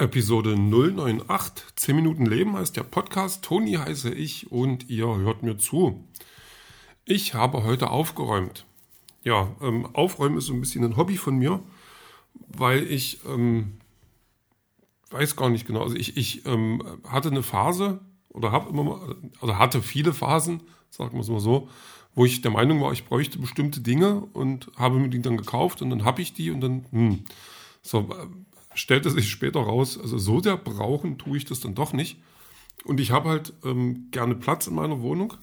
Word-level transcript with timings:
Episode 0.00 0.56
098, 0.56 1.76
10 1.76 1.94
Minuten 1.94 2.24
Leben 2.24 2.56
heißt 2.56 2.74
der 2.74 2.84
Podcast. 2.84 3.44
Toni 3.44 3.74
heiße 3.74 4.10
ich 4.14 4.50
und 4.50 4.88
ihr 4.88 5.06
hört 5.06 5.42
mir 5.42 5.58
zu. 5.58 6.08
Ich 7.04 7.34
habe 7.34 7.64
heute 7.64 7.90
aufgeräumt. 7.90 8.64
Ja, 9.24 9.54
ähm, 9.60 9.86
aufräumen 9.94 10.38
ist 10.38 10.46
so 10.46 10.54
ein 10.54 10.60
bisschen 10.60 10.84
ein 10.84 10.96
Hobby 10.96 11.18
von 11.18 11.36
mir, 11.36 11.60
weil 12.32 12.90
ich 12.90 13.20
ähm, 13.26 13.74
weiß 15.10 15.36
gar 15.36 15.50
nicht 15.50 15.66
genau. 15.66 15.82
Also 15.82 15.96
ich, 15.96 16.16
ich 16.16 16.46
ähm, 16.46 16.82
hatte 17.06 17.28
eine 17.28 17.42
Phase 17.42 18.00
oder 18.30 18.52
habe 18.52 18.70
immer 18.70 18.84
mal, 18.84 19.16
also 19.42 19.58
hatte 19.58 19.82
viele 19.82 20.14
Phasen, 20.14 20.62
sagen 20.88 21.12
wir 21.12 21.20
es 21.20 21.28
mal 21.28 21.40
so, 21.40 21.68
wo 22.14 22.24
ich 22.24 22.40
der 22.40 22.50
Meinung 22.50 22.80
war, 22.80 22.92
ich 22.92 23.04
bräuchte 23.04 23.38
bestimmte 23.38 23.82
Dinge 23.82 24.22
und 24.32 24.70
habe 24.76 24.98
mir 24.98 25.10
die 25.10 25.20
dann 25.20 25.36
gekauft 25.36 25.82
und 25.82 25.90
dann 25.90 26.06
habe 26.06 26.22
ich 26.22 26.32
die 26.32 26.50
und 26.50 26.62
dann, 26.62 26.86
hm, 26.90 27.24
so, 27.82 28.08
stellte 28.74 29.10
sich 29.10 29.30
später 29.30 29.60
raus, 29.60 29.98
also 30.00 30.18
so 30.18 30.40
sehr 30.40 30.56
brauchen 30.56 31.18
tue 31.18 31.36
ich 31.36 31.44
das 31.44 31.60
dann 31.60 31.74
doch 31.74 31.92
nicht. 31.92 32.20
Und 32.84 33.00
ich 33.00 33.10
habe 33.10 33.28
halt 33.28 33.52
ähm, 33.64 34.08
gerne 34.10 34.34
Platz 34.34 34.66
in 34.66 34.74
meiner 34.74 35.00
Wohnung. 35.00 35.34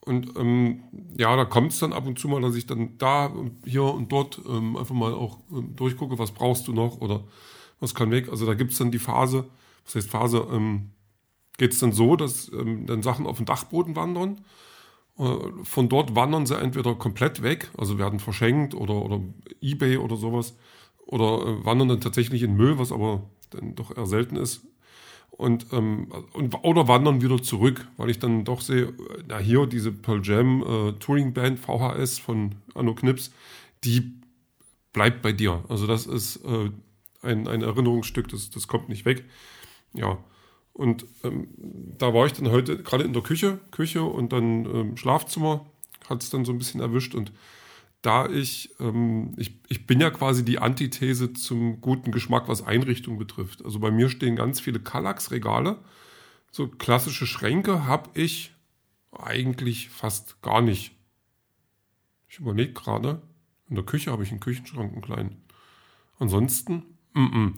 Und 0.00 0.36
ähm, 0.36 0.82
ja, 1.16 1.36
da 1.36 1.44
kommt 1.44 1.72
es 1.72 1.78
dann 1.78 1.92
ab 1.92 2.06
und 2.06 2.18
zu 2.18 2.28
mal, 2.28 2.40
dass 2.40 2.56
ich 2.56 2.66
dann 2.66 2.96
da 2.98 3.26
und 3.26 3.64
hier 3.64 3.84
und 3.84 4.10
dort 4.10 4.40
ähm, 4.48 4.76
einfach 4.76 4.94
mal 4.94 5.12
auch 5.12 5.38
ähm, 5.52 5.76
durchgucke, 5.76 6.18
was 6.18 6.32
brauchst 6.32 6.66
du 6.68 6.72
noch 6.72 7.00
oder 7.00 7.24
was 7.80 7.94
kann 7.94 8.10
weg. 8.10 8.28
Also 8.28 8.46
da 8.46 8.54
gibt 8.54 8.72
es 8.72 8.78
dann 8.78 8.90
die 8.90 8.98
Phase, 8.98 9.48
was 9.84 9.94
heißt 9.94 10.10
Phase, 10.10 10.46
ähm, 10.50 10.90
geht 11.58 11.72
es 11.72 11.78
dann 11.78 11.92
so, 11.92 12.16
dass 12.16 12.50
ähm, 12.52 12.86
dann 12.86 13.02
Sachen 13.02 13.26
auf 13.26 13.36
den 13.36 13.46
Dachboden 13.46 13.94
wandern. 13.94 14.40
Äh, 15.18 15.36
von 15.64 15.88
dort 15.88 16.14
wandern 16.14 16.46
sie 16.46 16.58
entweder 16.58 16.94
komplett 16.94 17.42
weg, 17.42 17.70
also 17.76 17.98
werden 17.98 18.20
verschenkt 18.20 18.74
oder, 18.74 18.94
oder 18.94 19.20
Ebay 19.60 19.98
oder 19.98 20.16
sowas 20.16 20.56
oder 21.10 21.44
äh, 21.44 21.64
wandern 21.64 21.88
dann 21.88 22.00
tatsächlich 22.00 22.42
in 22.42 22.56
Müll, 22.56 22.78
was 22.78 22.92
aber 22.92 23.28
dann 23.50 23.74
doch 23.74 23.96
eher 23.96 24.06
selten 24.06 24.36
ist. 24.36 24.66
Und, 25.30 25.66
ähm, 25.72 26.12
und 26.34 26.54
oder 26.62 26.86
wandern 26.86 27.22
wieder 27.22 27.42
zurück, 27.42 27.88
weil 27.96 28.10
ich 28.10 28.18
dann 28.18 28.44
doch 28.44 28.60
sehe, 28.60 28.92
na 29.26 29.38
hier 29.38 29.66
diese 29.66 29.90
Pearl 29.90 30.20
Jam 30.22 30.62
äh, 30.62 30.92
Touring 31.00 31.32
Band 31.32 31.58
VHS 31.58 32.18
von 32.18 32.56
Anno 32.74 32.94
Knips, 32.94 33.32
die 33.82 34.12
bleibt 34.92 35.22
bei 35.22 35.32
dir. 35.32 35.64
Also 35.68 35.86
das 35.86 36.06
ist 36.06 36.44
äh, 36.44 36.70
ein, 37.22 37.48
ein 37.48 37.62
Erinnerungsstück, 37.62 38.28
das, 38.28 38.50
das 38.50 38.68
kommt 38.68 38.88
nicht 38.88 39.04
weg. 39.04 39.24
Ja. 39.94 40.18
Und 40.72 41.06
ähm, 41.24 41.48
da 41.98 42.14
war 42.14 42.26
ich 42.26 42.34
dann 42.34 42.50
heute 42.50 42.82
gerade 42.82 43.04
in 43.04 43.12
der 43.12 43.22
Küche, 43.22 43.58
Küche 43.70 44.02
und 44.02 44.32
dann 44.32 44.64
ähm, 44.66 44.96
Schlafzimmer, 44.96 45.66
hat 46.08 46.22
es 46.22 46.30
dann 46.30 46.44
so 46.44 46.52
ein 46.52 46.58
bisschen 46.58 46.80
erwischt 46.80 47.14
und 47.14 47.32
da 48.02 48.28
ich, 48.28 48.74
ähm, 48.80 49.34
ich, 49.36 49.60
ich 49.68 49.86
bin 49.86 50.00
ja 50.00 50.10
quasi 50.10 50.44
die 50.44 50.58
Antithese 50.58 51.32
zum 51.32 51.80
guten 51.80 52.12
Geschmack, 52.12 52.48
was 52.48 52.62
Einrichtung 52.62 53.18
betrifft. 53.18 53.64
Also 53.64 53.78
bei 53.78 53.90
mir 53.90 54.08
stehen 54.08 54.36
ganz 54.36 54.60
viele 54.60 54.80
Kallax-Regale. 54.80 55.78
So 56.50 56.68
klassische 56.68 57.26
Schränke 57.26 57.86
habe 57.86 58.10
ich 58.14 58.52
eigentlich 59.12 59.90
fast 59.90 60.40
gar 60.42 60.62
nicht. 60.62 60.92
Ich 62.28 62.38
überlege 62.38 62.72
gerade, 62.72 63.22
in 63.68 63.74
der 63.74 63.84
Küche 63.84 64.10
habe 64.10 64.22
ich 64.22 64.30
einen 64.30 64.40
Küchenschrank, 64.40 64.92
einen 64.92 65.02
kleinen. 65.02 65.42
Ansonsten, 66.18 66.84
mm 67.14 67.24
-mm. 67.24 67.54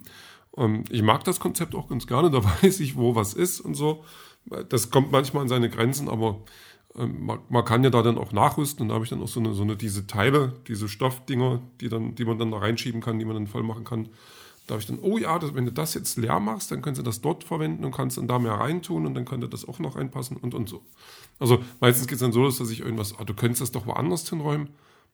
Ähm, 0.57 0.85
ich 0.91 1.03
mag 1.03 1.25
das 1.25 1.41
Konzept 1.41 1.75
auch 1.75 1.89
ganz 1.89 2.07
gerne, 2.07 2.31
da 2.31 2.45
weiß 2.45 2.81
ich, 2.81 2.97
wo 2.97 3.15
was 3.15 3.35
ist 3.35 3.61
und 3.61 3.75
so. 3.75 4.05
Das 4.69 4.91
kommt 4.91 5.13
manchmal 5.13 5.43
an 5.43 5.49
seine 5.49 5.71
Grenzen, 5.71 6.09
aber 6.09 6.43
man, 6.95 7.41
man, 7.49 7.65
kann 7.65 7.85
ja 7.85 7.91
da 7.91 8.03
dann 8.03 8.19
auch 8.19 8.33
nachrüsten 8.33 8.83
und 8.83 8.89
da 8.89 8.95
habe 8.95 9.05
ich 9.05 9.11
dann 9.11 9.23
auch 9.23 9.29
so 9.29 9.41
eine, 9.41 9.55
so 9.55 9.63
eine 9.63 9.77
diese 9.77 10.07
Teile, 10.07 10.55
diese 10.69 10.89
Stoffdinger, 10.89 11.63
die, 11.81 11.89
dann, 11.89 12.15
die 12.15 12.25
man 12.25 12.39
dann 12.39 12.51
da 12.51 12.59
reinschieben 12.59 13.01
kann, 13.01 13.19
die 13.19 13.25
man 13.25 13.35
dann 13.35 13.47
voll 13.47 13.63
machen 13.63 13.85
kann. 13.85 14.09
Da 14.67 14.75
habe 14.75 14.81
ich 14.81 14.87
dann, 14.87 14.99
oh 15.01 15.19
ja, 15.19 15.39
das, 15.39 15.55
wenn 15.55 15.65
du 15.65 15.73
das 15.73 15.95
jetzt 15.95 16.17
leer 16.19 16.39
machst, 16.39 16.71
dann 16.71 16.83
kannst 16.83 17.01
du 17.01 17.03
das 17.03 17.21
dort 17.21 17.45
verwenden 17.45 17.85
und 17.85 17.93
kannst 17.93 18.17
dann 18.19 18.29
da 18.29 18.39
mehr 18.39 18.53
reintun 18.53 19.07
und 19.07 19.15
dann 19.15 19.25
könnte 19.25 19.49
das 19.49 19.67
auch 19.67 19.79
noch 19.79 19.97
reinpassen 19.97 20.37
und 20.37 20.55
und 20.55 20.69
so. 20.69 20.83
Also 21.39 21.63
meistens 21.81 22.07
geht 22.07 22.17
es 22.17 22.21
dann 22.21 22.33
so, 22.33 22.45
dass 22.45 22.61
ich 22.71 22.81
irgendwas, 22.81 23.19
ah, 23.19 23.25
du 23.25 23.35
könntest 23.35 23.63
das 23.63 23.73
doch 23.73 23.87
woanders 23.87 24.29
hinräumen. 24.29 24.69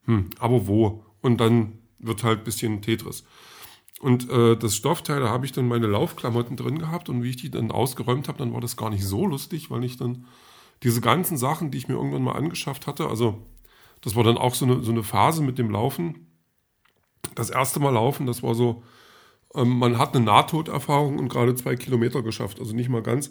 Hm, 0.05 0.29
aber 0.37 0.67
wo? 0.67 1.03
Und 1.21 1.39
dann 1.39 1.79
wird 1.97 2.23
halt 2.23 2.39
ein 2.39 2.43
bisschen 2.43 2.81
Tetris. 2.81 3.23
Und 3.99 4.29
äh, 4.29 4.55
das 4.55 4.75
Stoffteil, 4.75 5.19
da 5.19 5.29
habe 5.29 5.45
ich 5.45 5.51
dann 5.51 5.67
meine 5.67 5.87
Laufklamotten 5.87 6.55
drin 6.55 6.79
gehabt 6.79 7.09
und 7.09 7.23
wie 7.23 7.31
ich 7.31 7.37
die 7.37 7.51
dann 7.51 7.71
ausgeräumt 7.71 8.27
habe, 8.27 8.37
dann 8.37 8.53
war 8.53 8.61
das 8.61 8.77
gar 8.77 8.89
nicht 8.89 9.05
so 9.05 9.25
lustig, 9.25 9.71
weil 9.71 9.83
ich 9.83 9.97
dann 9.97 10.25
diese 10.83 11.01
ganzen 11.01 11.37
Sachen, 11.37 11.71
die 11.71 11.77
ich 11.77 11.87
mir 11.87 11.95
irgendwann 11.95 12.23
mal 12.23 12.35
angeschafft 12.35 12.87
hatte, 12.87 13.07
also 13.07 13.45
das 14.01 14.15
war 14.15 14.23
dann 14.23 14.37
auch 14.37 14.55
so 14.55 14.65
eine, 14.65 14.81
so 14.81 14.91
eine 14.91 15.03
Phase 15.03 15.43
mit 15.43 15.57
dem 15.57 15.71
Laufen. 15.71 16.27
Das 17.35 17.49
erste 17.49 17.79
Mal 17.79 17.91
laufen, 17.91 18.25
das 18.25 18.43
war 18.43 18.55
so, 18.55 18.83
ähm, 19.55 19.77
man 19.77 19.97
hat 19.97 20.15
eine 20.15 20.23
Nahtoderfahrung 20.23 21.19
und 21.19 21.29
gerade 21.29 21.55
zwei 21.55 21.75
Kilometer 21.75 22.21
geschafft, 22.21 22.59
also 22.59 22.73
nicht 22.73 22.89
mal 22.89 23.03
ganz. 23.03 23.29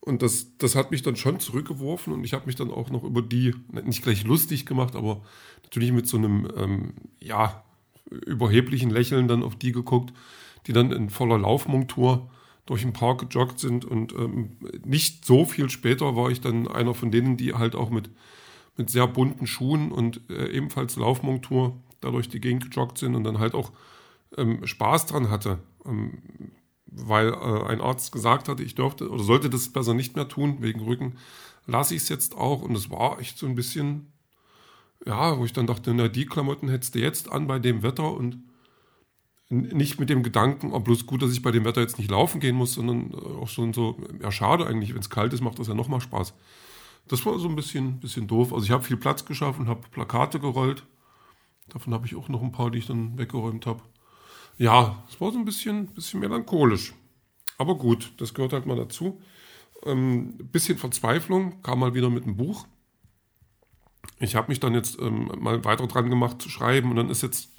Und 0.00 0.22
das, 0.22 0.56
das 0.58 0.74
hat 0.74 0.90
mich 0.90 1.02
dann 1.02 1.16
schon 1.16 1.40
zurückgeworfen 1.40 2.12
und 2.12 2.24
ich 2.24 2.32
habe 2.32 2.46
mich 2.46 2.56
dann 2.56 2.70
auch 2.70 2.90
noch 2.90 3.04
über 3.04 3.22
die, 3.22 3.54
nicht 3.84 4.02
gleich 4.02 4.24
lustig 4.24 4.64
gemacht, 4.66 4.96
aber 4.96 5.22
natürlich 5.62 5.92
mit 5.92 6.06
so 6.06 6.16
einem, 6.16 6.48
ähm, 6.56 6.94
ja, 7.20 7.64
überheblichen 8.10 8.90
Lächeln 8.90 9.28
dann 9.28 9.42
auf 9.42 9.56
die 9.56 9.72
geguckt, 9.72 10.14
die 10.66 10.72
dann 10.72 10.92
in 10.92 11.10
voller 11.10 11.38
Laufmontur 11.38 12.30
durch 12.68 12.82
den 12.82 12.92
Park 12.92 13.30
gejoggt 13.30 13.58
sind 13.58 13.86
und 13.86 14.12
ähm, 14.12 14.58
nicht 14.84 15.24
so 15.24 15.46
viel 15.46 15.70
später 15.70 16.16
war 16.16 16.30
ich 16.30 16.42
dann 16.42 16.68
einer 16.68 16.92
von 16.92 17.10
denen, 17.10 17.38
die 17.38 17.54
halt 17.54 17.74
auch 17.74 17.88
mit, 17.88 18.10
mit 18.76 18.90
sehr 18.90 19.06
bunten 19.06 19.46
Schuhen 19.46 19.90
und 19.90 20.20
äh, 20.28 20.50
ebenfalls 20.50 20.96
Laufmontur 20.96 21.80
da 22.00 22.10
durch 22.10 22.28
die 22.28 22.40
Gegend 22.40 22.70
gejoggt 22.70 22.98
sind 22.98 23.14
und 23.14 23.24
dann 23.24 23.38
halt 23.38 23.54
auch 23.54 23.72
ähm, 24.36 24.66
Spaß 24.66 25.06
dran 25.06 25.30
hatte, 25.30 25.60
ähm, 25.86 26.18
weil 26.84 27.28
äh, 27.28 27.64
ein 27.68 27.80
Arzt 27.80 28.12
gesagt 28.12 28.50
hatte, 28.50 28.62
ich 28.62 28.74
dürfte 28.74 29.08
oder 29.08 29.24
sollte 29.24 29.48
das 29.48 29.72
besser 29.72 29.94
nicht 29.94 30.14
mehr 30.14 30.28
tun 30.28 30.58
wegen 30.60 30.80
Rücken, 30.80 31.16
lasse 31.66 31.94
ich 31.94 32.02
es 32.02 32.10
jetzt 32.10 32.36
auch. 32.36 32.60
Und 32.60 32.76
es 32.76 32.90
war 32.90 33.18
echt 33.18 33.38
so 33.38 33.46
ein 33.46 33.54
bisschen, 33.54 34.12
ja, 35.06 35.38
wo 35.38 35.46
ich 35.46 35.54
dann 35.54 35.66
dachte, 35.66 35.94
na 35.94 36.08
die 36.08 36.26
Klamotten 36.26 36.68
hättest 36.68 36.94
du 36.96 36.98
jetzt 36.98 37.32
an 37.32 37.46
bei 37.46 37.58
dem 37.58 37.82
Wetter 37.82 38.12
und 38.12 38.42
nicht 39.50 39.98
mit 39.98 40.10
dem 40.10 40.22
Gedanken, 40.22 40.72
oh, 40.72 40.80
bloß 40.80 41.06
gut, 41.06 41.22
dass 41.22 41.32
ich 41.32 41.42
bei 41.42 41.50
dem 41.50 41.64
Wetter 41.64 41.80
jetzt 41.80 41.98
nicht 41.98 42.10
laufen 42.10 42.40
gehen 42.40 42.56
muss, 42.56 42.74
sondern 42.74 43.12
äh, 43.12 43.42
auch 43.42 43.48
schon 43.48 43.72
so, 43.72 43.98
ja, 44.20 44.30
schade 44.30 44.66
eigentlich, 44.66 44.92
wenn 44.92 45.00
es 45.00 45.10
kalt 45.10 45.32
ist, 45.32 45.40
macht 45.40 45.58
das 45.58 45.68
ja 45.68 45.74
nochmal 45.74 46.00
Spaß. 46.00 46.34
Das 47.08 47.24
war 47.24 47.38
so 47.38 47.48
ein 47.48 47.56
bisschen, 47.56 48.00
bisschen 48.00 48.26
doof. 48.26 48.52
Also 48.52 48.66
ich 48.66 48.70
habe 48.70 48.84
viel 48.84 48.98
Platz 48.98 49.24
geschaffen, 49.24 49.68
habe 49.68 49.88
Plakate 49.90 50.38
gerollt. 50.40 50.84
Davon 51.68 51.94
habe 51.94 52.06
ich 52.06 52.14
auch 52.14 52.28
noch 52.28 52.42
ein 52.42 52.52
paar, 52.52 52.70
die 52.70 52.78
ich 52.78 52.86
dann 52.86 53.16
weggeräumt 53.18 53.64
habe. 53.66 53.82
Ja, 54.58 55.02
es 55.08 55.20
war 55.20 55.32
so 55.32 55.38
ein 55.38 55.44
bisschen, 55.44 55.86
bisschen 55.88 56.20
melancholisch. 56.20 56.92
Aber 57.56 57.76
gut, 57.76 58.12
das 58.18 58.34
gehört 58.34 58.52
halt 58.52 58.66
mal 58.66 58.76
dazu. 58.76 59.20
Ähm, 59.84 60.34
bisschen 60.52 60.76
Verzweiflung 60.76 61.62
kam 61.62 61.78
mal 61.78 61.94
wieder 61.94 62.10
mit 62.10 62.24
einem 62.24 62.36
Buch. 62.36 62.66
Ich 64.20 64.34
habe 64.34 64.48
mich 64.48 64.60
dann 64.60 64.74
jetzt 64.74 64.98
ähm, 65.00 65.30
mal 65.38 65.64
weiter 65.64 65.86
dran 65.86 66.10
gemacht 66.10 66.42
zu 66.42 66.48
schreiben 66.48 66.90
und 66.90 66.96
dann 66.96 67.10
ist 67.10 67.22
jetzt 67.22 67.50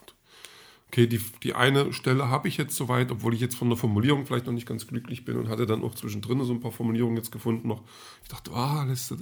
okay, 0.89 1.05
die, 1.05 1.21
die 1.43 1.53
eine 1.53 1.93
Stelle 1.93 2.29
habe 2.29 2.47
ich 2.47 2.57
jetzt 2.57 2.75
soweit, 2.75 3.11
obwohl 3.11 3.35
ich 3.35 3.39
jetzt 3.39 3.55
von 3.55 3.69
der 3.69 3.77
Formulierung 3.77 4.25
vielleicht 4.25 4.47
noch 4.47 4.53
nicht 4.53 4.67
ganz 4.67 4.87
glücklich 4.87 5.23
bin 5.23 5.37
und 5.37 5.47
hatte 5.47 5.67
dann 5.67 5.83
auch 5.83 5.93
zwischendrin 5.93 6.43
so 6.43 6.51
ein 6.51 6.61
paar 6.61 6.71
Formulierungen 6.71 7.15
jetzt 7.15 7.31
gefunden 7.31 7.67
noch. 7.67 7.83
Ich 8.23 8.29
dachte, 8.29 8.51
ah, 8.53 8.83
lässt 8.85 9.13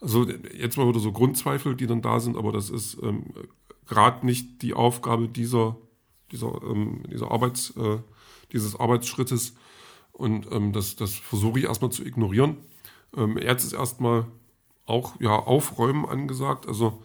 also 0.00 0.28
jetzt 0.28 0.76
mal 0.76 0.86
wieder 0.86 1.00
so 1.00 1.10
Grundzweifel, 1.10 1.74
die 1.74 1.86
dann 1.86 2.02
da 2.02 2.20
sind, 2.20 2.36
aber 2.36 2.52
das 2.52 2.68
ist 2.68 2.98
ähm, 3.02 3.24
gerade 3.86 4.24
nicht 4.24 4.60
die 4.62 4.74
Aufgabe 4.74 5.28
dieser, 5.28 5.76
dieser, 6.30 6.62
ähm, 6.62 7.02
dieser 7.10 7.30
Arbeits, 7.30 7.74
äh, 7.76 7.98
dieses 8.52 8.78
Arbeitsschrittes 8.78 9.56
und 10.12 10.46
ähm, 10.52 10.72
das, 10.72 10.94
das 10.94 11.14
versuche 11.14 11.58
ich 11.58 11.64
erstmal 11.64 11.90
zu 11.90 12.04
ignorieren. 12.04 12.58
Ähm, 13.16 13.38
jetzt 13.38 13.64
ist 13.64 13.72
erstmal 13.72 14.26
auch 14.84 15.18
ja 15.20 15.30
aufräumen 15.30 16.04
angesagt, 16.04 16.68
also 16.68 17.02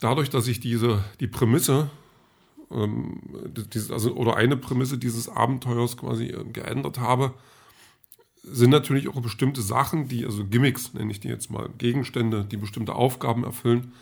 dadurch, 0.00 0.28
dass 0.28 0.48
ich 0.48 0.58
diese 0.58 1.04
die 1.20 1.28
Prämisse 1.28 1.88
ähm, 2.70 3.20
dieses, 3.72 3.90
also, 3.90 4.14
oder 4.14 4.36
eine 4.36 4.56
Prämisse 4.56 4.98
dieses 4.98 5.28
Abenteuers 5.28 5.96
quasi 5.96 6.26
äh, 6.26 6.44
geändert 6.44 6.98
habe, 6.98 7.34
sind 8.42 8.70
natürlich 8.70 9.08
auch 9.08 9.20
bestimmte 9.20 9.62
Sachen, 9.62 10.08
die, 10.08 10.24
also 10.24 10.44
Gimmicks 10.44 10.92
nenne 10.92 11.10
ich 11.10 11.20
die 11.20 11.28
jetzt 11.28 11.50
mal, 11.50 11.70
Gegenstände, 11.78 12.44
die 12.44 12.56
bestimmte 12.56 12.94
Aufgaben 12.94 13.44
erfüllen, 13.44 13.92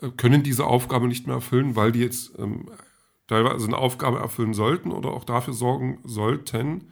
äh, 0.00 0.10
können 0.10 0.42
diese 0.42 0.66
Aufgabe 0.66 1.08
nicht 1.08 1.26
mehr 1.26 1.36
erfüllen, 1.36 1.76
weil 1.76 1.92
die 1.92 2.00
jetzt 2.00 2.32
ähm, 2.38 2.70
teilweise 3.26 3.66
eine 3.66 3.78
Aufgabe 3.78 4.18
erfüllen 4.18 4.54
sollten 4.54 4.90
oder 4.90 5.10
auch 5.10 5.24
dafür 5.24 5.54
sorgen 5.54 5.98
sollten, 6.04 6.88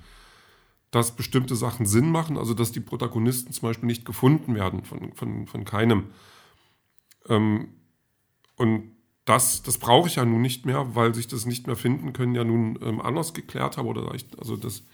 dass 0.91 1.17
bestimmte 1.17 1.57
Sachen 1.57 1.87
Sinn 1.87 2.11
machen, 2.11 2.37
also 2.37 2.55
dass 2.55 2.71
die 2.71 2.81
Protagonisten 2.81 3.53
zum 3.53 3.69
Beispiel 3.69 3.87
nicht 3.87 4.05
gefunden 4.05 4.55
werden 4.55 4.85
von, 4.85 5.13
von, 5.15 5.47
von 5.47 5.65
keinem. 5.65 6.05
Ähm, 7.29 7.69
und 8.57 8.93
das, 9.25 9.63
das 9.63 9.79
brauche 9.79 10.09
ich 10.09 10.17
ja 10.17 10.25
nun 10.25 10.43
nicht 10.43 10.67
mehr, 10.67 10.95
weil 10.95 11.15
sich 11.15 11.29
das 11.29 11.47
nicht 11.47 11.67
mehr 11.67 11.77
finden 11.77 12.13
können, 12.13 12.35
ja 12.35 12.45
nun 12.45 12.79
ähm, 12.83 13.01
anders 13.01 13.35
geklärt 13.35 13.77
habe. 13.77 13.89
Oder 13.89 14.15
ich, 14.15 14.27
also 14.39 14.57
das, 14.57 14.85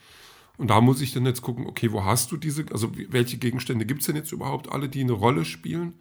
und 0.58 0.68
da 0.68 0.80
muss 0.80 1.00
ich 1.00 1.12
dann 1.12 1.24
jetzt 1.24 1.42
gucken, 1.42 1.66
okay, 1.66 1.92
wo 1.92 2.04
hast 2.04 2.30
du 2.30 2.36
diese, 2.36 2.66
also 2.70 2.90
welche 3.08 3.38
Gegenstände 3.38 3.86
gibt 3.86 4.00
es 4.00 4.06
denn 4.06 4.16
jetzt 4.16 4.32
überhaupt 4.32 4.70
alle, 4.70 4.88
die 4.88 5.00
eine 5.00 5.12
Rolle 5.12 5.44
spielen? 5.44 5.94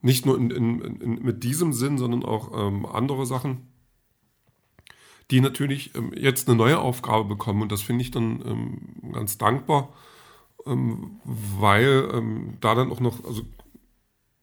Nicht 0.00 0.24
nur 0.24 0.38
in, 0.38 0.50
in, 0.50 0.80
in, 0.80 1.22
mit 1.22 1.44
diesem 1.44 1.74
Sinn, 1.74 1.98
sondern 1.98 2.24
auch 2.24 2.52
ähm, 2.58 2.86
andere 2.86 3.26
Sachen, 3.26 3.68
die 5.30 5.42
natürlich 5.42 5.94
ähm, 5.94 6.12
jetzt 6.16 6.48
eine 6.48 6.56
neue 6.56 6.78
Aufgabe 6.78 7.24
bekommen. 7.24 7.60
Und 7.60 7.72
das 7.72 7.82
finde 7.82 8.02
ich 8.02 8.10
dann 8.10 8.42
ähm, 8.46 9.12
ganz 9.12 9.36
dankbar, 9.36 9.92
ähm, 10.64 11.20
weil 11.24 12.08
ähm, 12.14 12.56
da 12.60 12.74
dann 12.74 12.90
auch 12.90 13.00
noch 13.00 13.22
also, 13.24 13.42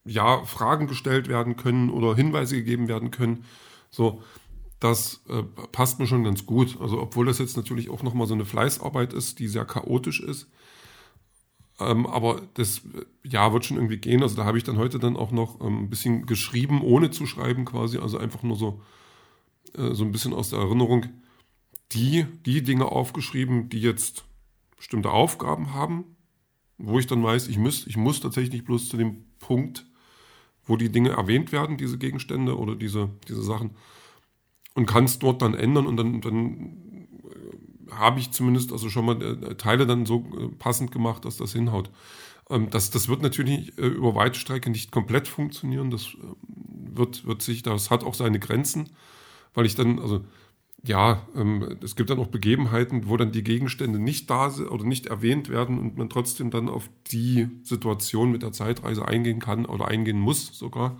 ja, 0.07 0.43
Fragen 0.45 0.87
gestellt 0.87 1.27
werden 1.27 1.55
können 1.55 1.89
oder 1.89 2.15
Hinweise 2.15 2.55
gegeben 2.55 2.87
werden 2.87 3.11
können. 3.11 3.45
So, 3.89 4.23
das 4.79 5.21
äh, 5.29 5.43
passt 5.71 5.99
mir 5.99 6.07
schon 6.07 6.23
ganz 6.23 6.45
gut. 6.45 6.77
Also, 6.81 7.01
obwohl 7.01 7.25
das 7.25 7.39
jetzt 7.39 7.57
natürlich 7.57 7.89
auch 7.89 8.03
nochmal 8.03 8.27
so 8.27 8.33
eine 8.33 8.45
Fleißarbeit 8.45 9.13
ist, 9.13 9.39
die 9.39 9.47
sehr 9.47 9.65
chaotisch 9.65 10.19
ist. 10.19 10.47
Ähm, 11.79 12.05
aber 12.07 12.41
das 12.55 12.81
ja 13.23 13.53
wird 13.53 13.65
schon 13.65 13.77
irgendwie 13.77 13.97
gehen. 13.97 14.23
Also 14.23 14.35
da 14.35 14.45
habe 14.45 14.57
ich 14.57 14.63
dann 14.63 14.77
heute 14.77 14.99
dann 14.99 15.15
auch 15.15 15.31
noch 15.31 15.61
ähm, 15.61 15.83
ein 15.83 15.89
bisschen 15.89 16.25
geschrieben, 16.25 16.81
ohne 16.81 17.11
zu 17.11 17.25
schreiben 17.25 17.65
quasi. 17.65 17.97
Also 17.99 18.17
einfach 18.17 18.43
nur 18.43 18.55
so, 18.55 18.81
äh, 19.75 19.93
so 19.93 20.03
ein 20.03 20.11
bisschen 20.11 20.33
aus 20.33 20.49
der 20.49 20.59
Erinnerung 20.59 21.05
die, 21.93 22.25
die 22.45 22.63
Dinge 22.63 22.85
aufgeschrieben, 22.85 23.69
die 23.69 23.81
jetzt 23.81 24.25
bestimmte 24.75 25.11
Aufgaben 25.11 25.73
haben, 25.73 26.17
wo 26.77 26.99
ich 26.99 27.07
dann 27.07 27.23
weiß, 27.23 27.47
ich 27.47 27.57
muss, 27.57 27.87
ich 27.87 27.97
muss 27.97 28.19
tatsächlich 28.19 28.65
bloß 28.65 28.89
zu 28.89 28.97
dem 28.97 29.25
Punkt, 29.39 29.86
wo 30.67 30.75
die 30.75 30.91
Dinge 30.91 31.11
erwähnt 31.11 31.51
werden, 31.51 31.77
diese 31.77 31.97
Gegenstände 31.97 32.57
oder 32.57 32.75
diese, 32.75 33.09
diese 33.27 33.41
Sachen, 33.41 33.71
und 34.75 34.85
kann 34.85 35.05
es 35.05 35.17
dort 35.17 35.41
dann 35.41 35.55
ändern 35.55 35.87
und 35.87 35.97
dann, 35.97 36.21
dann 36.21 37.07
habe 37.91 38.19
ich 38.19 38.31
zumindest 38.31 38.71
also 38.71 38.89
schon 38.89 39.05
mal 39.05 39.21
äh, 39.21 39.55
Teile 39.55 39.87
dann 39.87 40.05
so 40.05 40.25
äh, 40.37 40.49
passend 40.59 40.91
gemacht, 40.91 41.25
dass 41.25 41.37
das 41.37 41.53
hinhaut. 41.53 41.89
Ähm, 42.49 42.69
das, 42.69 42.91
das 42.91 43.07
wird 43.07 43.21
natürlich 43.21 43.77
äh, 43.77 43.87
über 43.87 44.15
weite 44.15 44.39
Strecke 44.39 44.69
nicht 44.69 44.91
komplett 44.91 45.27
funktionieren. 45.27 45.89
Das 45.89 46.15
wird, 46.93 47.25
wird 47.25 47.41
sich, 47.41 47.63
das 47.63 47.89
hat 47.89 48.03
auch 48.03 48.13
seine 48.13 48.39
Grenzen, 48.39 48.89
weil 49.53 49.65
ich 49.65 49.75
dann, 49.75 49.99
also 49.99 50.25
ja, 50.87 51.27
ähm, 51.35 51.77
es 51.83 51.95
gibt 51.95 52.09
dann 52.09 52.19
auch 52.19 52.27
Begebenheiten, 52.27 53.07
wo 53.07 53.17
dann 53.17 53.31
die 53.31 53.43
Gegenstände 53.43 53.99
nicht 53.99 54.29
da 54.29 54.49
sind 54.49 54.69
oder 54.69 54.83
nicht 54.83 55.07
erwähnt 55.07 55.49
werden 55.49 55.77
und 55.77 55.97
man 55.97 56.09
trotzdem 56.09 56.49
dann 56.49 56.69
auf 56.69 56.89
die 57.11 57.47
Situation 57.63 58.31
mit 58.31 58.43
der 58.43 58.51
Zeitreise 58.51 59.07
eingehen 59.07 59.39
kann 59.39 59.65
oder 59.65 59.87
eingehen 59.87 60.19
muss 60.19 60.47
sogar. 60.57 60.97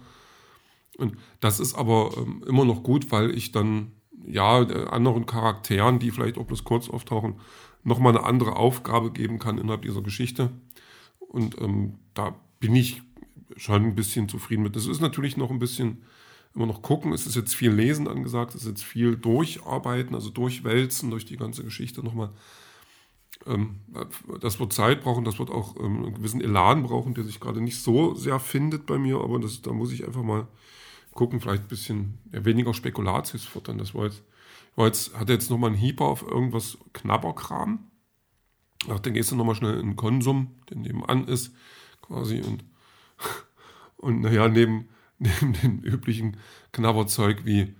Und 0.97 1.15
das 1.39 1.59
ist 1.59 1.75
aber 1.75 2.11
ähm, 2.17 2.43
immer 2.47 2.65
noch 2.65 2.83
gut, 2.83 3.11
weil 3.11 3.31
ich 3.35 3.51
dann 3.51 3.91
ja, 4.25 4.57
anderen 4.57 5.25
Charakteren, 5.25 5.99
die 5.99 6.11
vielleicht 6.11 6.37
auch 6.37 6.45
bloß 6.45 6.63
kurz 6.63 6.89
auftauchen, 6.89 7.35
nochmal 7.83 8.15
eine 8.15 8.25
andere 8.25 8.55
Aufgabe 8.55 9.11
geben 9.11 9.39
kann 9.39 9.57
innerhalb 9.57 9.83
dieser 9.83 10.01
Geschichte. 10.01 10.51
Und 11.19 11.59
ähm, 11.61 11.95
da 12.13 12.35
bin 12.59 12.75
ich 12.75 13.01
schon 13.55 13.83
ein 13.85 13.95
bisschen 13.95 14.27
zufrieden 14.27 14.63
mit. 14.63 14.75
Das 14.75 14.87
ist 14.87 14.99
natürlich 14.99 15.37
noch 15.37 15.51
ein 15.51 15.59
bisschen 15.59 16.03
immer 16.57 16.65
noch 16.65 16.81
gucken. 16.81 17.13
Es 17.13 17.27
ist 17.27 17.35
jetzt 17.35 17.55
viel 17.55 17.71
Lesen 17.71 18.07
angesagt, 18.07 18.55
es 18.55 18.63
ist 18.63 18.67
jetzt 18.67 18.83
viel 18.83 19.15
Durcharbeiten, 19.15 20.15
also 20.15 20.29
durchwälzen 20.31 21.11
durch 21.11 21.23
die 21.23 21.37
ganze 21.37 21.63
Geschichte 21.63 22.03
nochmal. 22.03 22.31
Ähm, 23.45 23.81
das 24.41 24.59
wird 24.59 24.73
Zeit 24.73 25.03
brauchen, 25.03 25.23
das 25.23 25.37
wird 25.37 25.51
auch 25.51 25.75
ähm, 25.77 26.03
einen 26.03 26.15
gewissen 26.15 26.41
Elan 26.41 26.83
brauchen, 26.83 27.13
der 27.13 27.23
sich 27.23 27.39
gerade 27.39 27.61
nicht 27.61 27.79
so 27.81 28.15
sehr 28.15 28.39
findet 28.39 28.87
bei 28.87 28.97
mir, 28.97 29.21
aber 29.21 29.39
das, 29.39 29.61
da 29.61 29.71
muss 29.71 29.91
ich 29.91 30.05
einfach 30.05 30.23
mal 30.23 30.47
gucken, 31.13 31.39
vielleicht 31.39 31.63
ein 31.63 31.69
bisschen 31.69 32.17
ja, 32.33 32.43
weniger 32.43 32.73
Spekulatius 32.73 33.45
futtern. 33.45 33.77
Das 33.77 33.93
war 33.93 34.05
jetzt, 34.05 34.23
war 34.75 34.87
jetzt, 34.87 35.17
hatte 35.17 35.33
jetzt 35.33 35.51
nochmal 35.51 35.69
einen 35.69 35.79
Hieper 35.79 36.05
auf 36.05 36.23
irgendwas 36.23 36.79
Knabberkram. 36.93 37.91
Ach, 38.89 38.99
dann 38.99 39.13
gehst 39.13 39.31
du 39.31 39.35
nochmal 39.35 39.55
schnell 39.55 39.79
in 39.79 39.89
den 39.89 39.95
Konsum, 39.95 40.55
der 40.69 40.77
nebenan 40.77 41.27
ist, 41.27 41.53
quasi. 42.01 42.41
Und, 42.41 42.63
und 43.97 44.21
naja, 44.21 44.47
neben, 44.47 44.89
neben 45.19 45.53
dem 45.53 45.79
üblichen 45.79 46.37
Knabberzeug 46.71 47.45
wie 47.45 47.75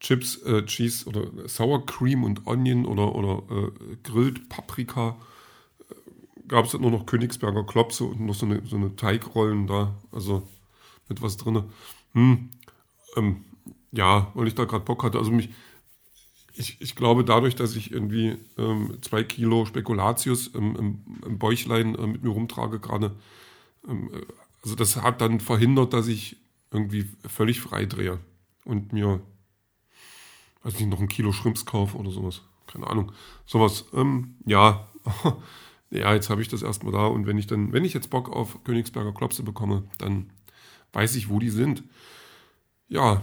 Chips, 0.00 0.42
äh, 0.42 0.64
Cheese 0.66 1.06
oder 1.06 1.48
Sour 1.48 1.86
Cream 1.86 2.22
und 2.24 2.46
Onion 2.46 2.84
oder, 2.84 3.14
oder 3.14 3.42
äh, 3.50 3.96
Grilled 4.02 4.48
Paprika 4.48 5.16
äh, 5.90 5.94
gab 6.48 6.66
es 6.66 6.74
nur 6.74 6.90
noch 6.90 7.06
Königsberger 7.06 7.64
Klopse 7.64 8.04
und 8.04 8.20
noch 8.20 8.34
so 8.34 8.46
eine, 8.46 8.64
so 8.66 8.76
eine 8.76 8.94
Teigrollen 8.94 9.66
da, 9.66 9.94
also 10.12 10.46
mit 11.08 11.22
was 11.22 11.36
drin. 11.36 11.64
Hm, 12.12 12.50
ähm, 13.16 13.44
ja, 13.92 14.30
weil 14.34 14.48
ich 14.48 14.54
da 14.54 14.64
gerade 14.64 14.84
Bock 14.84 15.02
hatte. 15.02 15.18
Also 15.18 15.30
mich, 15.30 15.48
ich, 16.54 16.80
ich 16.80 16.94
glaube, 16.94 17.24
dadurch, 17.24 17.54
dass 17.54 17.76
ich 17.76 17.90
irgendwie 17.90 18.36
ähm, 18.58 18.98
zwei 19.00 19.22
Kilo 19.24 19.64
Spekulatius 19.64 20.48
im, 20.48 20.76
im, 20.76 21.04
im 21.24 21.38
Bäuchlein 21.38 21.94
äh, 21.94 22.06
mit 22.06 22.22
mir 22.22 22.30
rumtrage 22.30 22.80
gerade, 22.80 23.16
ähm, 23.88 24.10
äh, 24.12 24.26
also 24.62 24.74
das 24.74 24.96
hat 24.96 25.20
dann 25.20 25.40
verhindert, 25.40 25.92
dass 25.92 26.08
ich 26.08 26.36
irgendwie 26.70 27.08
völlig 27.26 27.60
frei 27.60 27.86
drehe 27.86 28.18
und 28.64 28.92
mir, 28.92 29.20
weiß 30.62 30.78
nicht, 30.78 30.88
noch 30.88 31.00
ein 31.00 31.08
Kilo 31.08 31.32
Schrimps 31.32 31.64
kaufe 31.64 31.96
oder 31.96 32.10
sowas. 32.10 32.42
Keine 32.66 32.88
Ahnung. 32.88 33.12
Sowas. 33.46 33.84
Ähm, 33.94 34.36
ja. 34.44 34.88
ja, 35.90 36.14
jetzt 36.14 36.30
habe 36.30 36.42
ich 36.42 36.48
das 36.48 36.62
erstmal 36.62 36.92
da 36.92 37.06
und 37.06 37.26
wenn 37.26 37.38
ich 37.38 37.46
dann, 37.46 37.72
wenn 37.72 37.84
ich 37.84 37.94
jetzt 37.94 38.10
Bock 38.10 38.30
auf 38.30 38.62
Königsberger 38.64 39.12
Klopse 39.12 39.42
bekomme, 39.42 39.84
dann 39.98 40.30
weiß 40.92 41.14
ich, 41.16 41.28
wo 41.28 41.38
die 41.38 41.50
sind. 41.50 41.84
Ja, 42.88 43.22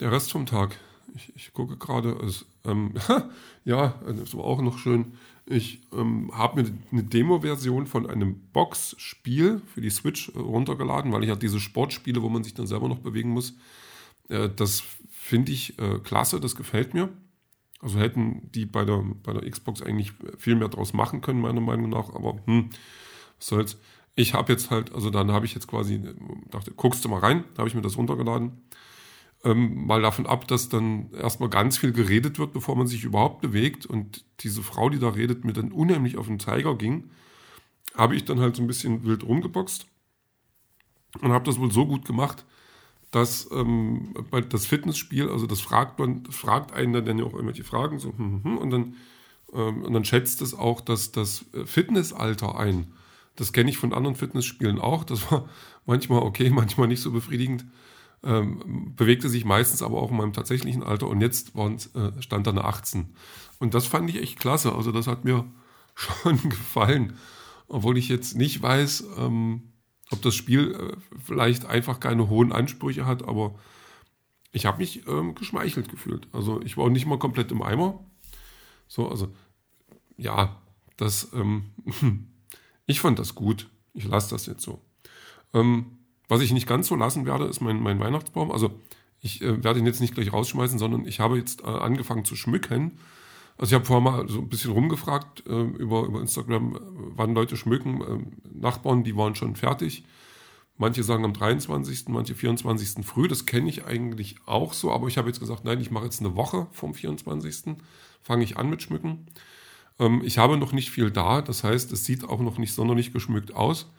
der 0.00 0.12
Rest 0.12 0.32
vom 0.32 0.46
Tag. 0.46 0.78
Ich, 1.14 1.32
ich 1.34 1.52
gucke 1.52 1.76
gerade, 1.76 2.16
also, 2.20 2.44
ähm, 2.64 2.94
ja, 3.64 3.94
das 4.06 4.36
war 4.36 4.44
auch 4.44 4.60
noch 4.60 4.78
schön. 4.78 5.14
Ich 5.46 5.80
ähm, 5.92 6.30
habe 6.34 6.62
mir 6.62 6.72
eine 6.90 7.04
Demo-Version 7.04 7.86
von 7.86 8.08
einem 8.08 8.40
Box-Spiel 8.52 9.62
für 9.72 9.80
die 9.80 9.90
Switch 9.90 10.30
äh, 10.30 10.38
runtergeladen, 10.38 11.12
weil 11.12 11.22
ich 11.22 11.28
ja 11.28 11.36
diese 11.36 11.60
Sportspiele, 11.60 12.22
wo 12.22 12.28
man 12.28 12.42
sich 12.42 12.54
dann 12.54 12.66
selber 12.66 12.88
noch 12.88 12.98
bewegen 12.98 13.30
muss, 13.30 13.54
äh, 14.28 14.48
das 14.54 14.82
finde 15.10 15.52
ich 15.52 15.78
äh, 15.78 16.00
klasse, 16.00 16.40
das 16.40 16.56
gefällt 16.56 16.94
mir. 16.94 17.08
Also 17.80 17.98
hätten 18.00 18.50
die 18.52 18.66
bei 18.66 18.84
der, 18.84 19.04
bei 19.22 19.32
der 19.32 19.48
Xbox 19.48 19.82
eigentlich 19.82 20.12
viel 20.38 20.56
mehr 20.56 20.68
draus 20.68 20.92
machen 20.92 21.20
können, 21.20 21.40
meiner 21.40 21.60
Meinung 21.60 21.90
nach, 21.90 22.14
aber 22.14 22.38
hm, 22.46 22.70
was 23.38 23.46
soll's. 23.46 23.78
Ich 24.14 24.32
habe 24.32 24.50
jetzt 24.50 24.70
halt, 24.70 24.94
also 24.94 25.10
dann 25.10 25.30
habe 25.30 25.44
ich 25.44 25.54
jetzt 25.54 25.68
quasi, 25.68 26.00
dachte, 26.50 26.72
guckst 26.72 27.04
du 27.04 27.08
mal 27.10 27.20
rein, 27.20 27.44
da 27.52 27.58
habe 27.58 27.68
ich 27.68 27.74
mir 27.74 27.82
das 27.82 27.98
runtergeladen 27.98 28.52
ähm, 29.46 29.86
mal 29.86 30.02
davon 30.02 30.26
ab, 30.26 30.48
dass 30.48 30.68
dann 30.68 31.10
erstmal 31.12 31.48
ganz 31.48 31.78
viel 31.78 31.92
geredet 31.92 32.38
wird, 32.38 32.52
bevor 32.52 32.76
man 32.76 32.86
sich 32.86 33.04
überhaupt 33.04 33.40
bewegt. 33.40 33.86
Und 33.86 34.24
diese 34.40 34.62
Frau, 34.62 34.90
die 34.90 34.98
da 34.98 35.10
redet, 35.10 35.44
mir 35.44 35.52
dann 35.52 35.72
unheimlich 35.72 36.18
auf 36.18 36.26
den 36.26 36.40
Zeiger 36.40 36.74
ging, 36.74 37.10
habe 37.94 38.16
ich 38.16 38.24
dann 38.24 38.40
halt 38.40 38.56
so 38.56 38.62
ein 38.62 38.66
bisschen 38.66 39.04
wild 39.04 39.22
rumgeboxt 39.22 39.86
und 41.20 41.32
habe 41.32 41.44
das 41.44 41.58
wohl 41.58 41.70
so 41.70 41.86
gut 41.86 42.04
gemacht, 42.04 42.44
dass 43.12 43.48
ähm, 43.52 44.14
das 44.50 44.66
Fitnessspiel, 44.66 45.30
also 45.30 45.46
das 45.46 45.60
fragt 45.60 45.98
man, 45.98 46.26
fragt 46.26 46.72
einen 46.72 47.04
dann 47.04 47.18
ja 47.18 47.24
auch 47.24 47.32
irgendwelche 47.32 47.64
Fragen 47.64 47.98
so, 48.00 48.10
hm, 48.10 48.18
hm, 48.18 48.44
hm, 48.44 48.58
und 48.58 48.70
dann 48.70 48.94
ähm, 49.54 49.82
und 49.82 49.92
dann 49.92 50.04
schätzt 50.04 50.42
es 50.42 50.54
auch 50.54 50.80
dass 50.80 51.12
das 51.12 51.44
Fitnessalter 51.64 52.58
ein. 52.58 52.92
Das 53.36 53.52
kenne 53.52 53.70
ich 53.70 53.78
von 53.78 53.92
anderen 53.92 54.16
Fitnessspielen 54.16 54.78
auch. 54.80 55.04
Das 55.04 55.30
war 55.30 55.48
manchmal 55.86 56.22
okay, 56.22 56.50
manchmal 56.50 56.88
nicht 56.88 57.00
so 57.00 57.12
befriedigend 57.12 57.64
ähm, 58.26 58.94
bewegte 58.96 59.28
sich 59.28 59.44
meistens 59.44 59.82
aber 59.82 60.02
auch 60.02 60.10
in 60.10 60.16
meinem 60.16 60.32
tatsächlichen 60.32 60.82
Alter 60.82 61.08
und 61.08 61.20
jetzt 61.20 61.52
äh, 61.56 62.20
stand 62.20 62.46
da 62.46 62.50
eine 62.50 62.64
18. 62.64 63.14
Und 63.58 63.74
das 63.74 63.86
fand 63.86 64.10
ich 64.10 64.20
echt 64.20 64.38
klasse. 64.38 64.74
Also 64.74 64.92
das 64.92 65.06
hat 65.06 65.24
mir 65.24 65.44
schon 65.94 66.48
gefallen. 66.48 67.14
Obwohl 67.68 67.96
ich 67.96 68.08
jetzt 68.08 68.36
nicht 68.36 68.60
weiß, 68.60 69.04
ähm, 69.18 69.72
ob 70.10 70.22
das 70.22 70.34
Spiel 70.34 70.72
äh, 70.74 70.96
vielleicht 71.22 71.66
einfach 71.66 72.00
keine 72.00 72.28
hohen 72.28 72.52
Ansprüche 72.52 73.06
hat, 73.06 73.26
aber 73.26 73.58
ich 74.52 74.66
habe 74.66 74.78
mich 74.78 75.06
ähm, 75.06 75.34
geschmeichelt 75.34 75.88
gefühlt. 75.88 76.28
Also 76.32 76.60
ich 76.62 76.76
war 76.76 76.88
nicht 76.90 77.06
mal 77.06 77.18
komplett 77.18 77.50
im 77.52 77.62
Eimer. 77.62 78.04
So, 78.88 79.08
also 79.08 79.32
ja, 80.16 80.60
das, 80.96 81.32
ähm, 81.34 81.70
ich 82.86 83.00
fand 83.00 83.18
das 83.18 83.34
gut. 83.34 83.68
Ich 83.92 84.04
lasse 84.04 84.30
das 84.30 84.46
jetzt 84.46 84.62
so. 84.62 84.80
Ähm, 85.52 85.98
was 86.28 86.40
ich 86.40 86.52
nicht 86.52 86.66
ganz 86.66 86.88
so 86.88 86.96
lassen 86.96 87.26
werde, 87.26 87.44
ist 87.44 87.60
mein, 87.60 87.80
mein 87.80 88.00
Weihnachtsbaum. 88.00 88.50
Also 88.50 88.80
ich 89.20 89.42
äh, 89.42 89.62
werde 89.62 89.78
ihn 89.78 89.86
jetzt 89.86 90.00
nicht 90.00 90.14
gleich 90.14 90.32
rausschmeißen, 90.32 90.78
sondern 90.78 91.06
ich 91.06 91.20
habe 91.20 91.38
jetzt 91.38 91.62
äh, 91.62 91.66
angefangen 91.66 92.24
zu 92.24 92.36
schmücken. 92.36 92.98
Also 93.58 93.70
ich 93.70 93.74
habe 93.74 93.84
vorher 93.84 94.02
mal 94.02 94.28
so 94.28 94.40
ein 94.40 94.48
bisschen 94.48 94.72
rumgefragt 94.72 95.46
äh, 95.46 95.62
über, 95.62 96.04
über 96.04 96.20
Instagram, 96.20 96.78
wann 97.16 97.34
Leute 97.34 97.56
schmücken. 97.56 98.02
Ähm, 98.02 98.32
Nachbarn, 98.52 99.04
die 99.04 99.16
waren 99.16 99.34
schon 99.34 99.56
fertig. 99.56 100.04
Manche 100.78 101.02
sagen 101.02 101.24
am 101.24 101.32
23., 101.32 102.08
manche 102.08 102.34
24. 102.34 103.06
früh. 103.06 103.28
Das 103.28 103.46
kenne 103.46 103.68
ich 103.68 103.86
eigentlich 103.86 104.36
auch 104.44 104.74
so, 104.74 104.92
aber 104.92 105.08
ich 105.08 105.16
habe 105.16 105.28
jetzt 105.28 105.40
gesagt, 105.40 105.64
nein, 105.64 105.80
ich 105.80 105.90
mache 105.90 106.04
jetzt 106.04 106.20
eine 106.20 106.36
Woche 106.36 106.66
vom 106.72 106.92
24. 106.92 107.76
fange 108.22 108.44
ich 108.44 108.58
an 108.58 108.68
mit 108.68 108.82
Schmücken. 108.82 109.26
Ähm, 109.98 110.20
ich 110.22 110.36
habe 110.36 110.58
noch 110.58 110.72
nicht 110.72 110.90
viel 110.90 111.10
da, 111.10 111.40
das 111.40 111.64
heißt, 111.64 111.92
es 111.92 112.04
sieht 112.04 112.24
auch 112.24 112.40
noch 112.40 112.58
nicht 112.58 112.74
sonderlich 112.74 113.12
geschmückt 113.12 113.54
aus. 113.54 113.90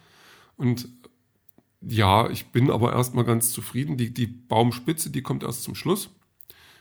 Und 0.55 0.89
ja, 1.81 2.29
ich 2.29 2.51
bin 2.51 2.71
aber 2.71 2.93
erstmal 2.93 3.23
ganz 3.23 3.51
zufrieden. 3.51 3.97
Die, 3.97 4.13
die 4.13 4.27
Baumspitze, 4.27 5.09
die 5.09 5.21
kommt 5.21 5.43
erst 5.43 5.63
zum 5.63 5.75
Schluss. 5.75 6.09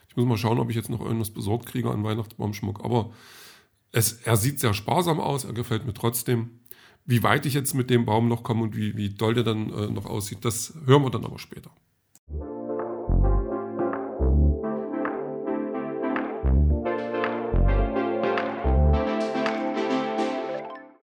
Ich 0.09 0.17
muss 0.17 0.26
mal 0.26 0.38
schauen, 0.38 0.59
ob 0.59 0.71
ich 0.71 0.76
jetzt 0.76 0.88
noch 0.88 1.00
irgendwas 1.00 1.31
besorgt 1.31 1.67
kriege 1.67 1.91
an 1.91 2.05
Weihnachtsbaumschmuck. 2.05 2.85
Aber 2.85 3.12
es, 3.93 4.12
er 4.12 4.37
sieht 4.37 4.61
sehr 4.61 4.75
sparsam 4.75 5.21
aus, 5.21 5.45
er 5.45 5.53
gefällt 5.53 5.87
mir 5.87 5.95
trotzdem. 5.95 6.61
Wie 7.05 7.23
weit 7.23 7.47
ich 7.47 7.55
jetzt 7.55 7.75
mit 7.75 7.91
dem 7.91 8.05
Baum 8.05 8.29
noch 8.29 8.43
komme 8.43 8.62
und 8.62 8.76
wie, 8.76 8.97
wie 8.97 9.11
doll 9.11 9.35
der 9.35 9.45
dann 9.45 9.73
äh, 9.73 9.87
noch 9.88 10.07
aussieht, 10.07 10.45
das 10.45 10.75
hören 10.87 11.03
wir 11.03 11.11
dann 11.11 11.25
aber 11.25 11.38
später. 11.38 11.71